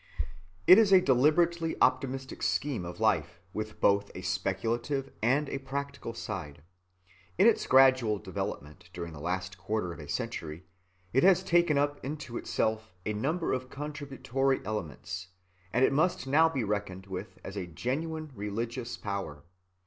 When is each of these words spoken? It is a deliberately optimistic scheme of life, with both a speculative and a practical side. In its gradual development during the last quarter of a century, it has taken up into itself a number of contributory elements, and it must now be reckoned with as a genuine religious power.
It 0.65 0.79
is 0.79 0.91
a 0.91 0.99
deliberately 0.99 1.75
optimistic 1.79 2.41
scheme 2.41 2.85
of 2.85 2.99
life, 2.99 3.39
with 3.53 3.79
both 3.79 4.09
a 4.15 4.23
speculative 4.23 5.11
and 5.21 5.47
a 5.47 5.59
practical 5.59 6.15
side. 6.15 6.63
In 7.37 7.45
its 7.45 7.67
gradual 7.67 8.17
development 8.17 8.89
during 8.93 9.13
the 9.13 9.19
last 9.19 9.59
quarter 9.59 9.93
of 9.93 9.99
a 9.99 10.09
century, 10.09 10.63
it 11.13 11.21
has 11.21 11.43
taken 11.43 11.77
up 11.77 12.03
into 12.03 12.35
itself 12.37 12.95
a 13.05 13.13
number 13.13 13.53
of 13.53 13.69
contributory 13.69 14.59
elements, 14.65 15.27
and 15.71 15.85
it 15.85 15.93
must 15.93 16.25
now 16.25 16.49
be 16.49 16.63
reckoned 16.63 17.05
with 17.05 17.37
as 17.43 17.55
a 17.55 17.67
genuine 17.67 18.31
religious 18.33 18.97
power. 18.97 19.43